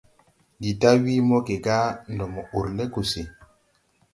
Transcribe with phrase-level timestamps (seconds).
[0.57, 1.77] Ndi da wii moge gá
[2.13, 3.21] ndɔ mo urlɛ gusi.